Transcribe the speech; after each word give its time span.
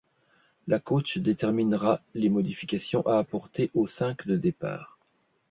La 0.67 0.79
coach 0.79 1.19
déterminera 1.19 2.01
les 2.15 2.29
modifications 2.31 3.05
à 3.05 3.19
apporter 3.19 3.69
au 3.75 3.85
cinq 3.85 4.25
de 4.25 4.35
départ. 4.35 4.97